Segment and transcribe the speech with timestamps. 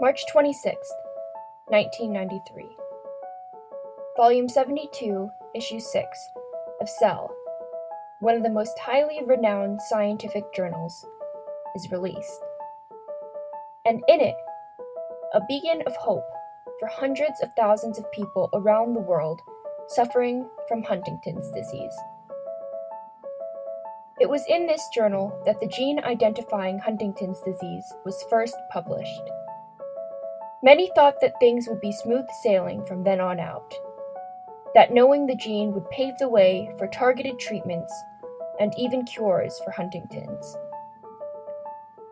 [0.00, 0.76] March 26,
[1.66, 2.64] 1993.
[4.16, 6.28] Volume 72, Issue 6
[6.80, 7.34] of Cell,
[8.20, 11.04] one of the most highly renowned scientific journals,
[11.74, 12.40] is released.
[13.84, 14.36] And in it,
[15.34, 16.28] a beacon of hope
[16.78, 19.40] for hundreds of thousands of people around the world
[19.88, 21.96] suffering from Huntington's disease.
[24.20, 29.22] It was in this journal that the gene identifying Huntington's disease was first published.
[30.60, 33.72] Many thought that things would be smooth sailing from then on out,
[34.74, 37.92] that knowing the gene would pave the way for targeted treatments
[38.58, 40.56] and even cures for Huntington's.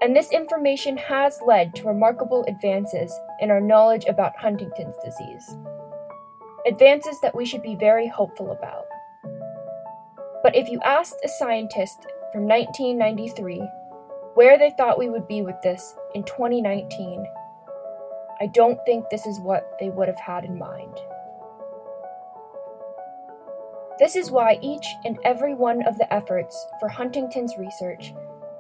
[0.00, 5.56] And this information has led to remarkable advances in our knowledge about Huntington's disease.
[6.68, 8.86] Advances that we should be very hopeful about.
[10.44, 13.68] But if you asked a scientist from 1993
[14.34, 17.26] where they thought we would be with this in 2019,
[18.40, 20.98] I don't think this is what they would have had in mind.
[23.98, 28.12] This is why each and every one of the efforts for Huntington's research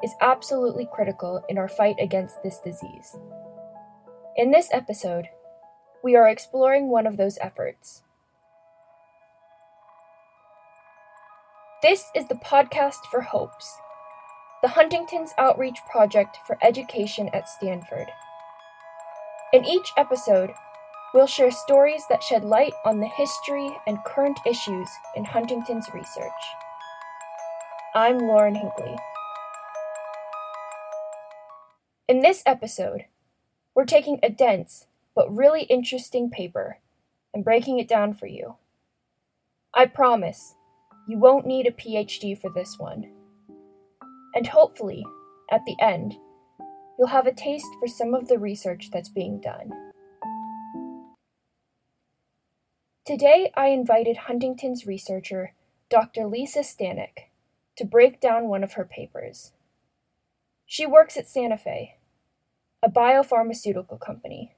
[0.02, 3.16] is absolutely critical in our fight against this disease.
[4.36, 5.26] In this episode,
[6.02, 8.02] we are exploring one of those efforts.
[11.82, 13.76] This is the podcast for Hopes,
[14.62, 18.08] the Huntington's Outreach Project for Education at Stanford.
[19.52, 20.52] In each episode,
[21.14, 26.32] we'll share stories that shed light on the history and current issues in Huntington's research.
[27.94, 28.96] I'm Lauren Hinckley.
[32.08, 33.04] In this episode,
[33.72, 36.78] we're taking a dense but really interesting paper
[37.32, 38.56] and breaking it down for you.
[39.72, 40.56] I promise
[41.06, 43.12] you won't need a PhD for this one.
[44.34, 45.04] And hopefully,
[45.52, 46.16] at the end,
[46.98, 49.72] you'll have a taste for some of the research that's being done.
[53.04, 55.52] Today, I invited Huntington's researcher,
[55.88, 56.26] Dr.
[56.26, 57.30] Lisa Stanek,
[57.76, 59.52] to break down one of her papers.
[60.64, 61.98] She works at Santa Fe,
[62.82, 64.56] a biopharmaceutical company.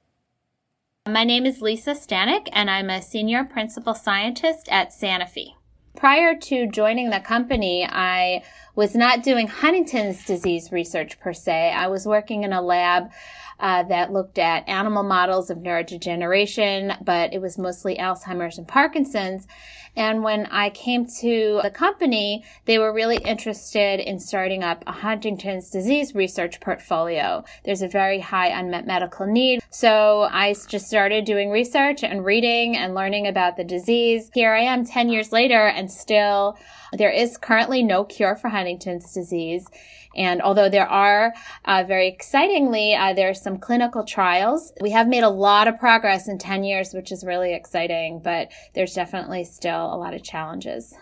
[1.07, 5.53] My name is Lisa Stanek, and I'm a senior principal scientist at Sanofi.
[5.95, 8.43] Prior to joining the company, I
[8.75, 11.71] was not doing Huntington's disease research per se.
[11.71, 13.11] I was working in a lab
[13.59, 19.47] uh, that looked at animal models of neurodegeneration, but it was mostly Alzheimer's and Parkinson's.
[19.95, 24.91] And when I came to the company, they were really interested in starting up a
[24.91, 27.43] Huntington's disease research portfolio.
[27.65, 29.61] There's a very high unmet medical need.
[29.71, 34.29] So I just started doing research and reading and learning about the disease.
[34.33, 36.59] Here I am 10 years later and still
[36.93, 39.67] there is currently no cure for Huntington's disease.
[40.15, 41.33] And although there are,
[41.65, 44.73] uh, very excitingly, uh, there are some clinical trials.
[44.81, 48.51] We have made a lot of progress in 10 years, which is really exciting, but
[48.73, 50.95] there's definitely still a lot of challenges.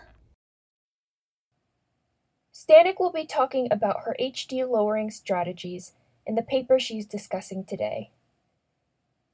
[2.54, 5.94] Stanek will be talking about her HD lowering strategies
[6.26, 8.12] in the paper she's discussing today.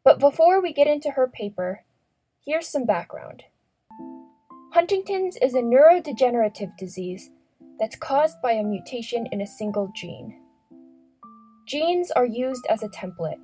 [0.03, 1.83] But before we get into her paper,
[2.45, 3.45] here's some background.
[4.73, 7.29] Huntington's is a neurodegenerative disease
[7.79, 10.41] that's caused by a mutation in a single gene.
[11.67, 13.39] Genes are used as a template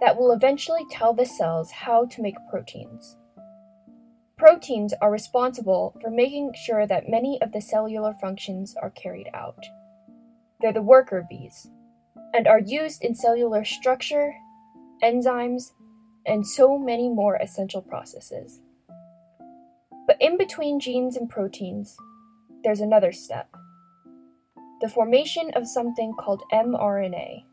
[0.00, 3.16] that will eventually tell the cells how to make proteins.
[4.36, 9.64] Proteins are responsible for making sure that many of the cellular functions are carried out.
[10.60, 11.68] They're the worker bees
[12.34, 14.34] and are used in cellular structure,
[15.00, 15.62] enzymes,
[16.26, 18.62] and so many more essential processes.
[20.16, 21.94] But in between genes and proteins,
[22.64, 23.54] there's another step
[24.80, 27.44] the formation of something called mRNA.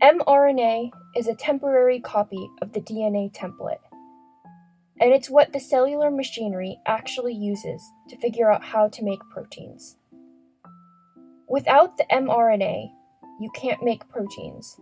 [0.00, 3.82] mRNA is a temporary copy of the DNA template,
[5.00, 9.96] and it's what the cellular machinery actually uses to figure out how to make proteins.
[11.48, 12.92] Without the mRNA,
[13.40, 14.76] you can't make proteins,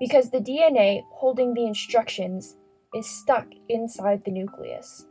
[0.00, 2.56] because the DNA holding the instructions
[2.94, 5.06] is stuck inside the nucleus.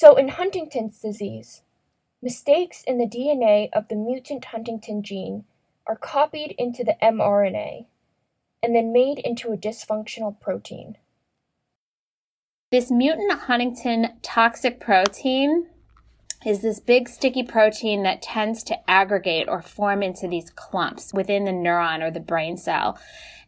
[0.00, 1.60] So, in Huntington's disease,
[2.22, 5.44] mistakes in the DNA of the mutant Huntington gene
[5.86, 7.84] are copied into the mRNA
[8.62, 10.96] and then made into a dysfunctional protein.
[12.70, 15.66] This mutant Huntington toxic protein
[16.46, 21.44] is this big sticky protein that tends to aggregate or form into these clumps within
[21.44, 22.98] the neuron or the brain cell.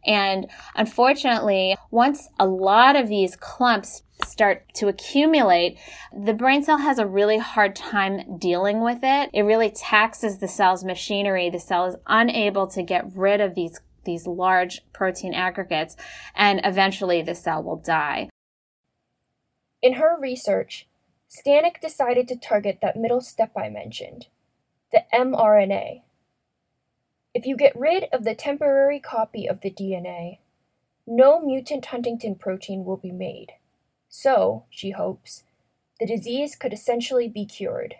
[0.04, 5.78] And unfortunately, once a lot of these clumps start to accumulate,
[6.16, 9.30] the brain cell has a really hard time dealing with it.
[9.32, 11.50] It really taxes the cell's machinery.
[11.50, 15.96] The cell is unable to get rid of these these large protein aggregates,
[16.34, 18.28] and eventually the cell will die.
[19.80, 20.88] In her research,
[21.28, 24.26] Stanek decided to target that middle step I mentioned,
[24.90, 26.02] the mRNA.
[27.34, 30.38] If you get rid of the temporary copy of the DNA,
[31.06, 33.54] no mutant Huntington protein will be made.
[34.14, 35.44] So, she hopes,
[35.98, 37.94] the disease could essentially be cured.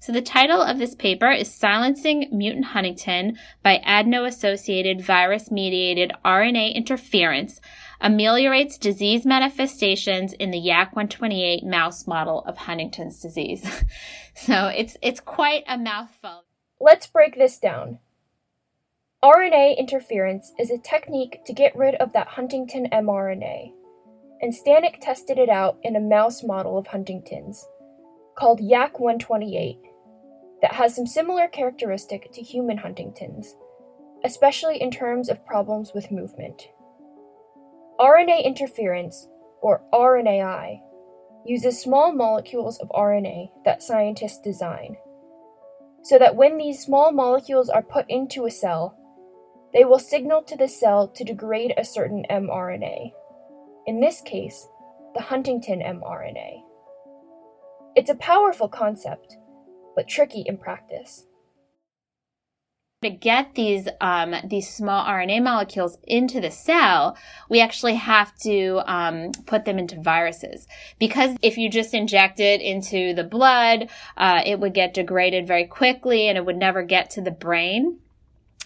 [0.00, 7.60] So the title of this paper is Silencing Mutant Huntington by Adeno-Associated Virus-Mediated RNA Interference
[8.00, 13.84] Ameliorates Disease Manifestations in the YAC128 Mouse Model of Huntington's Disease.
[14.34, 16.44] so it's, it's quite a mouthful.
[16.80, 17.98] Let's break this down.
[19.22, 23.70] RNA interference is a technique to get rid of that Huntington mRNA,
[24.40, 27.62] and Stanek tested it out in a mouse model of Huntington's
[28.38, 29.76] called YAC128
[30.62, 33.54] that has some similar characteristic to human Huntington's,
[34.24, 36.68] especially in terms of problems with movement.
[38.00, 39.28] RNA interference,
[39.60, 40.80] or RNAi,
[41.44, 44.96] uses small molecules of RNA that scientists design,
[46.02, 48.96] so that when these small molecules are put into a cell,
[49.72, 53.12] they will signal to the cell to degrade a certain mRNA,
[53.86, 54.68] in this case,
[55.14, 56.62] the Huntington mRNA.
[57.96, 59.36] It's a powerful concept,
[59.96, 61.26] but tricky in practice.
[63.02, 67.16] To get these um, these small RNA molecules into the cell,
[67.48, 70.66] we actually have to um, put them into viruses
[70.98, 73.88] because if you just inject it into the blood,
[74.18, 78.00] uh, it would get degraded very quickly and it would never get to the brain.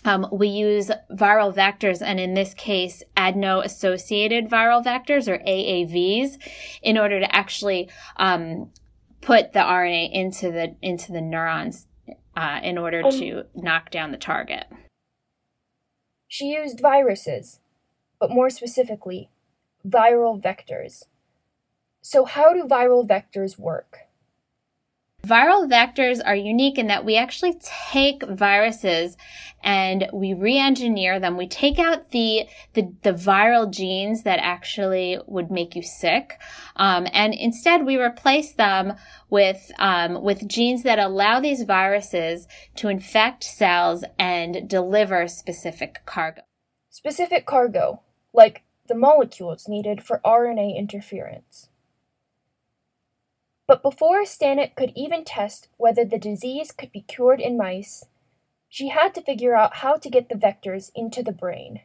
[0.05, 6.37] Um, we use viral vectors, and in this case, adeno-associated viral vectors or AAVs,
[6.83, 8.71] in order to actually um,
[9.21, 11.87] put the RNA into the into the neurons
[12.37, 14.67] uh, in order um, to knock down the target.
[16.29, 17.61] She used viruses,
[18.21, 19.31] but more specifically,
[19.87, 21.05] viral vectors.
[22.03, 24.04] So, how do viral vectors work?
[25.25, 29.17] Viral vectors are unique in that we actually take viruses
[29.63, 31.39] and we re-engineer them.
[31.39, 36.39] We take out the, the, the viral genes that actually would make you sick.
[36.77, 38.95] Um, and instead we replace them
[39.31, 46.43] with, um, with genes that allow these viruses to infect cells and deliver specific cargo.
[46.91, 48.03] Specific cargo,
[48.35, 51.71] like the molecules needed for RNA interference.
[53.67, 58.05] But before Stanek could even test whether the disease could be cured in mice,
[58.69, 61.81] she had to figure out how to get the vectors into the brain.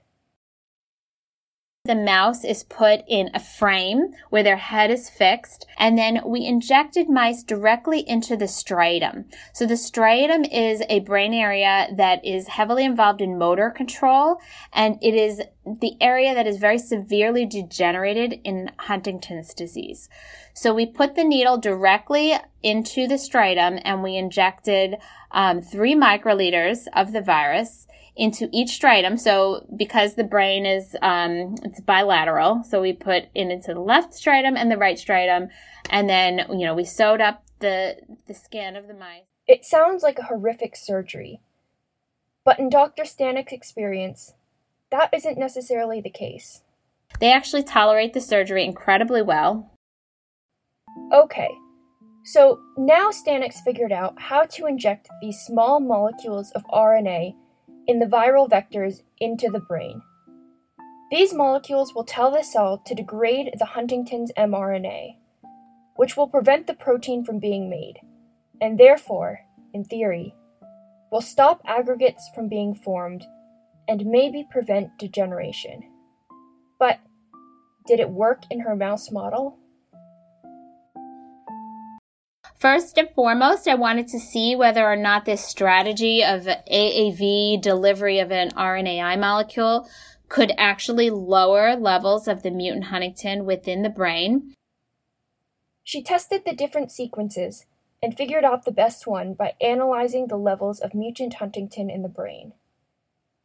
[1.89, 6.45] The mouse is put in a frame where their head is fixed, and then we
[6.45, 9.25] injected mice directly into the striatum.
[9.53, 14.37] So the striatum is a brain area that is heavily involved in motor control,
[14.71, 20.09] and it is the area that is very severely degenerated in Huntington's disease.
[20.53, 24.97] So we put the needle directly into the striatum and we injected
[25.31, 27.87] um, three microliters of the virus
[28.19, 29.17] into each striatum.
[29.17, 34.13] So because the brain is um, it's bilateral, so we put in into the left
[34.13, 35.49] striatum and the right striatum,
[35.89, 37.95] and then you know we sewed up the
[38.27, 39.23] the skin of the mice.
[39.47, 41.39] It sounds like a horrific surgery,
[42.43, 43.03] but in Dr.
[43.03, 44.33] Stanek's experience,
[44.91, 46.61] that isn't necessarily the case.
[47.19, 49.71] They actually tolerate the surgery incredibly well.
[51.11, 51.49] Okay,
[52.25, 57.33] so now Stanek's figured out how to inject these small molecules of RNA
[57.89, 59.99] in the viral vectors into the brain.
[61.09, 65.15] These molecules will tell the cell to degrade the Huntington's mRNA,
[65.95, 67.95] which will prevent the protein from being made,
[68.61, 69.39] and therefore,
[69.73, 70.35] in theory,
[71.11, 73.25] will stop aggregates from being formed
[73.87, 75.81] and maybe prevent degeneration.
[76.77, 76.99] But
[77.87, 79.57] did it work in her mouse model?
[82.59, 88.19] First and foremost, I wanted to see whether or not this strategy of AAV delivery
[88.19, 89.89] of an RNAi molecule
[90.27, 94.53] could actually lower levels of the mutant Huntington within the brain.
[95.85, 97.65] She tested the different sequences
[98.03, 102.09] and figured out the best one by analyzing the levels of mutant Huntington in the
[102.09, 102.51] brain.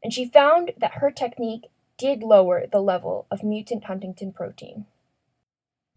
[0.03, 4.87] And she found that her technique did lower the level of mutant Huntington protein.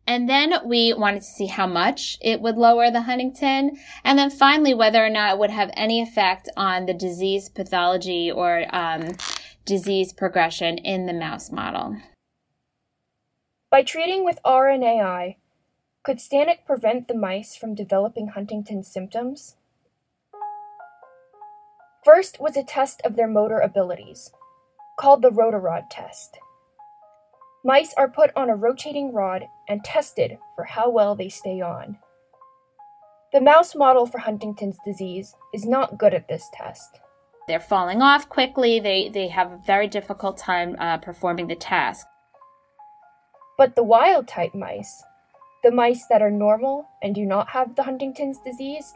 [0.08, 3.78] And then we wanted to see how much it would lower the Huntington.
[4.06, 8.32] And then finally, whether or not it would have any effect on the disease pathology
[8.32, 9.18] or um,
[9.66, 11.98] disease progression in the mouse model.
[13.70, 15.36] By treating with RNAi,
[16.04, 19.58] could Stanek prevent the mice from developing Huntington's symptoms?
[22.06, 24.32] First was a test of their motor abilities,
[24.98, 26.38] called the rotarod test.
[27.66, 31.98] Mice are put on a rotating rod and tested for how well they stay on.
[33.34, 37.00] The mouse model for Huntington's disease is not good at this test.
[37.48, 42.08] They're falling off quickly, they, they have a very difficult time uh, performing the task.
[43.58, 45.04] But the wild type mice,
[45.64, 48.94] the mice that are normal and do not have the Huntington's disease,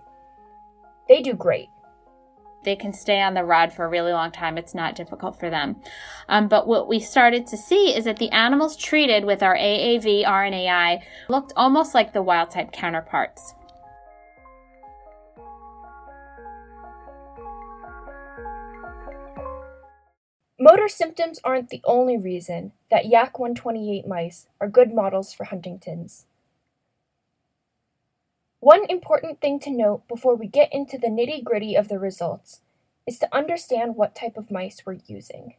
[1.08, 1.70] they do great.
[2.64, 4.58] They can stay on the rod for a really long time.
[4.58, 5.82] It's not difficult for them.
[6.30, 10.26] Um, but what we started to see is that the animals treated with our AAV
[10.26, 13.56] RNAi looked almost like the wild type counterparts.
[20.60, 26.28] Motor symptoms aren't the only reason that YAC128 mice are good models for Huntington's.
[28.62, 32.62] One important thing to note before we get into the nitty gritty of the results
[33.08, 35.56] is to understand what type of mice we're using.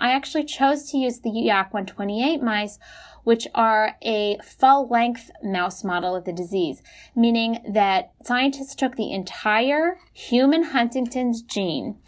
[0.00, 2.78] I actually chose to use the Yak 128 mice,
[3.22, 6.82] which are a full length mouse model of the disease,
[7.14, 11.98] meaning that scientists took the entire human Huntington's gene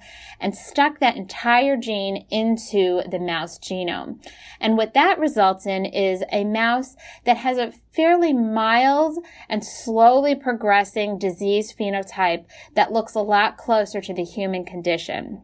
[0.41, 4.25] and stuck that entire gene into the mouse genome.
[4.59, 9.19] And what that results in is a mouse that has a fairly mild
[9.51, 15.43] and slowly progressing disease phenotype that looks a lot closer to the human condition.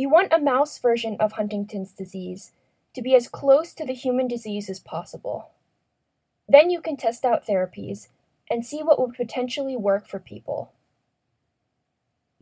[0.00, 2.52] You want a mouse version of Huntington's disease
[2.94, 5.50] to be as close to the human disease as possible.
[6.48, 8.08] Then you can test out therapies
[8.50, 10.72] and see what would potentially work for people.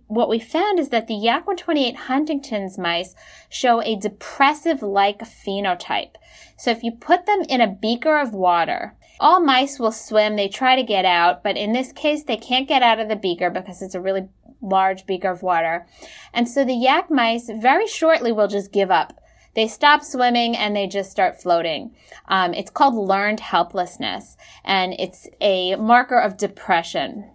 [0.07, 3.17] What we found is that the Yak 128 Huntington's mice
[3.49, 6.15] show a depressive like phenotype.
[6.57, 10.49] So if you put them in a beaker of water, all mice will swim, they
[10.49, 13.51] try to get out, but in this case, they can't get out of the beaker
[13.51, 14.29] because it's a really
[14.61, 15.87] large beaker of water.
[16.33, 19.21] And so the yak mice very shortly will just give up.
[19.55, 21.95] They stop swimming and they just start floating.
[22.29, 27.31] Um, it's called learned helplessness, and it's a marker of depression.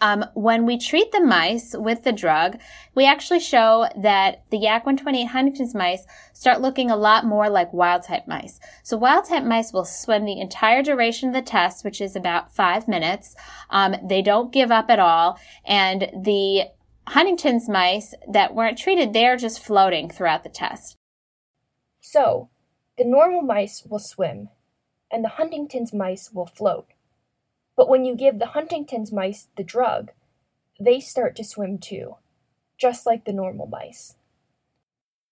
[0.00, 2.58] Um, when we treat the mice with the drug,
[2.94, 7.72] we actually show that the Yak 128 Huntington's mice start looking a lot more like
[7.72, 8.60] wild type mice.
[8.82, 12.54] So wild type mice will swim the entire duration of the test, which is about
[12.54, 13.34] five minutes.
[13.70, 15.38] Um, they don't give up at all.
[15.64, 16.66] And the
[17.08, 20.96] Huntington's mice that weren't treated, they're just floating throughout the test.
[22.00, 22.50] So,
[22.96, 24.50] the normal mice will swim,
[25.10, 26.88] and the Huntington's mice will float.
[27.78, 30.10] But when you give the Huntington's mice the drug,
[30.80, 32.16] they start to swim too,
[32.76, 34.16] just like the normal mice.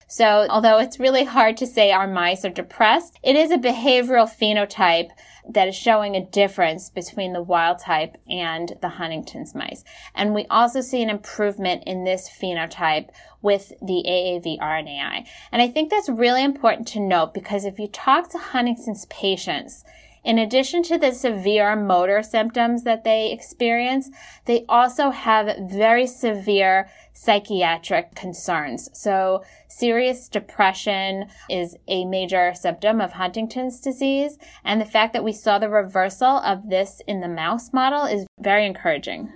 [0.07, 4.31] So, although it's really hard to say our mice are depressed, it is a behavioral
[4.31, 5.09] phenotype
[5.51, 9.83] that is showing a difference between the wild type and the Huntington's mice.
[10.15, 13.09] And we also see an improvement in this phenotype
[13.43, 15.27] with the AAV RNAi.
[15.51, 19.85] And I think that's really important to note because if you talk to Huntington's patients,
[20.27, 24.11] in addition to the severe motor symptoms that they experience,
[24.45, 28.91] they also have very severe psychiatric concerns.
[28.93, 34.37] So serious depression is a major symptom of Huntington's disease.
[34.65, 38.27] And the fact that we saw the reversal of this in the mouse model is
[38.41, 39.33] very encouraging.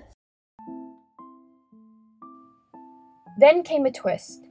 [3.39, 4.49] Then came a twist.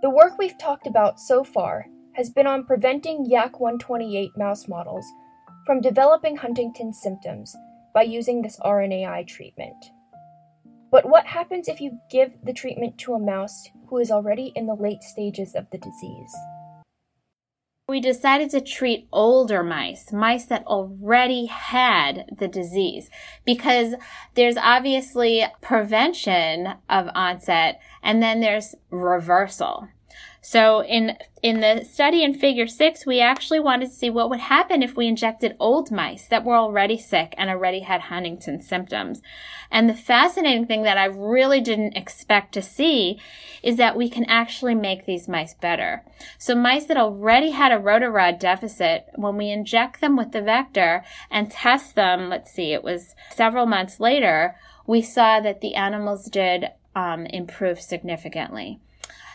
[0.00, 5.04] The work we've talked about so far has been on preventing Yak 128 mouse models
[5.66, 7.54] from developing Huntington's symptoms
[7.92, 9.74] by using this RNAi treatment.
[10.92, 14.66] But what happens if you give the treatment to a mouse who is already in
[14.66, 16.32] the late stages of the disease?
[17.88, 23.10] We decided to treat older mice, mice that already had the disease,
[23.44, 23.94] because
[24.34, 29.88] there's obviously prevention of onset and then there's reversal.
[30.40, 34.38] So in, in the study in figure six, we actually wanted to see what would
[34.38, 39.22] happen if we injected old mice that were already sick and already had Huntington symptoms.
[39.72, 43.20] And the fascinating thing that I really didn't expect to see
[43.62, 46.04] is that we can actually make these mice better.
[46.38, 51.04] So mice that already had a rotarod deficit, when we inject them with the vector
[51.28, 54.54] and test them, let's see, it was several months later,
[54.86, 58.78] we saw that the animals did um, improve significantly.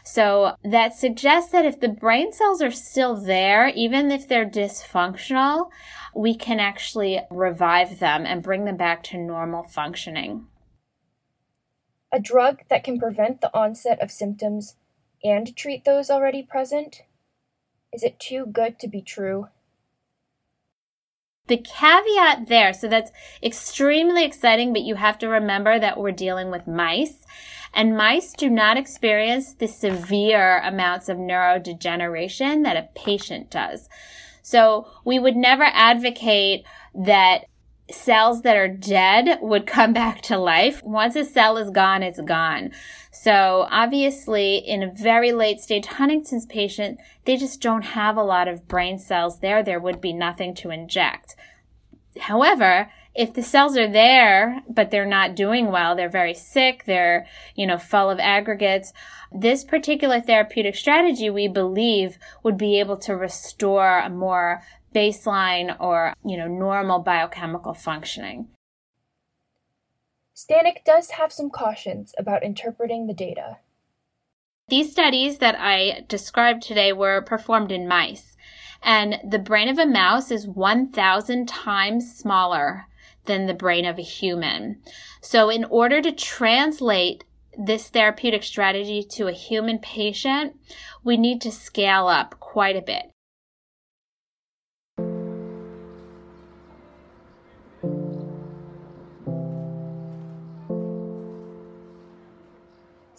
[0.04, 5.70] So that suggests that if the brain cells are still there, even if they're dysfunctional,
[6.16, 10.48] we can actually revive them and bring them back to normal functioning.
[12.12, 14.76] A drug that can prevent the onset of symptoms
[15.24, 17.04] and treat those already present?
[17.94, 19.50] Is it too good to be true?
[21.52, 23.12] The caveat there, so that's
[23.44, 27.26] extremely exciting, but you have to remember that we're dealing with mice.
[27.74, 33.90] And mice do not experience the severe amounts of neurodegeneration that a patient does.
[34.42, 36.64] So we would never advocate
[36.96, 37.48] that
[37.92, 40.82] cells that are dead would come back to life.
[40.84, 42.72] Once a cell is gone, it's gone.
[43.12, 48.48] So obviously in a very late stage Huntington's patient, they just don't have a lot
[48.48, 49.64] of brain cells there.
[49.64, 51.36] There would be nothing to inject.
[52.20, 57.28] However, if the cells are there, but they're not doing well, they're very sick, they're,
[57.56, 58.94] you know, full of aggregates,
[59.34, 64.62] this particular therapeutic strategy, we believe, would be able to restore a more
[64.94, 68.50] baseline or, you know, normal biochemical functioning.
[70.36, 73.58] Stanek does have some cautions about interpreting the data.
[74.70, 78.36] These studies that I described today were performed in mice,
[78.82, 82.88] and the brain of a mouse is 1,000 times smaller
[83.26, 84.82] than the brain of a human.
[85.22, 87.24] So, in order to translate
[87.58, 90.56] this therapeutic strategy to a human patient,
[91.04, 93.12] we need to scale up quite a bit.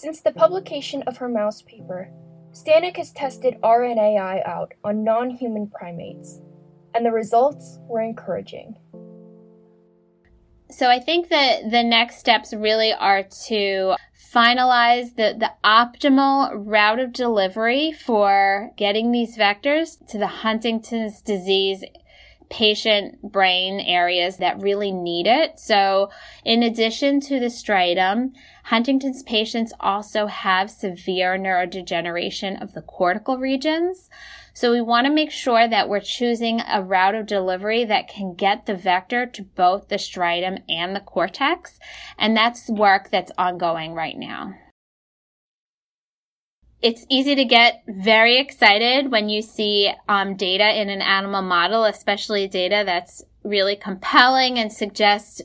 [0.02, 2.10] Since the publication of her mouse paper,
[2.50, 6.40] Stanek has tested RNAi out on non human primates,
[6.92, 8.74] and the results were encouraging.
[10.72, 13.94] So I think that the next steps really are to
[14.34, 21.84] finalize the, the optimal route of delivery for getting these vectors to the Huntington's disease
[22.52, 25.58] patient brain areas that really need it.
[25.58, 26.10] So,
[26.44, 28.32] in addition to the striatum,
[28.64, 34.10] Huntington's patients also have severe neurodegeneration of the cortical regions.
[34.54, 38.34] So we want to make sure that we're choosing a route of delivery that can
[38.34, 41.78] get the vector to both the striatum and the cortex.
[42.18, 44.54] And that's work that's ongoing right now.
[46.82, 51.84] It's easy to get very excited when you see um, data in an animal model,
[51.84, 55.40] especially data that's really compelling and suggests,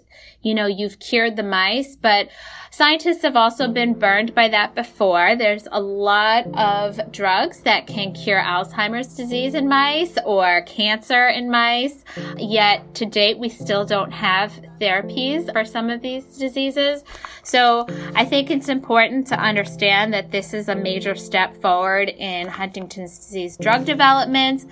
[0.48, 1.98] you know, you've cured the mice.
[1.98, 2.30] But
[2.72, 5.36] scientists have also been burned by that before.
[5.36, 11.52] There's a lot of drugs that can cure Alzheimer's disease in mice or cancer in
[11.52, 12.04] mice.
[12.38, 17.04] Yet to date, we still don't have therapies for some of these diseases.
[17.44, 22.48] So I think it's important to understand that this is a major step forward in
[22.48, 24.66] Huntington's disease drug development,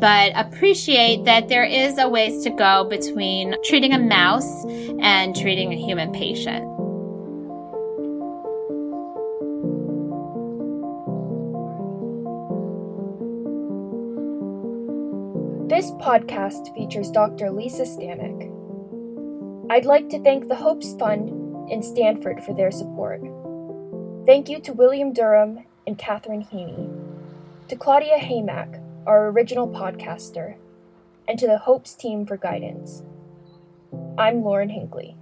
[0.00, 4.64] but appreciate that there is a ways to go between treating a mouse
[5.00, 6.64] and treating a human patient.
[15.68, 17.50] This podcast features Dr.
[17.50, 18.54] Lisa Stanek.
[19.70, 23.20] I'd like to thank the Hopes Fund in Stanford for their support.
[24.26, 26.90] Thank you to William Durham and Catherine Heaney,
[27.68, 30.56] to Claudia Haymack, our original podcaster,
[31.28, 33.02] and to the Hopes team for guidance.
[34.18, 35.14] I'm Lauren Hinkley.